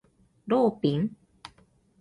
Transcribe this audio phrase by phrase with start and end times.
[0.47, 1.15] ローピン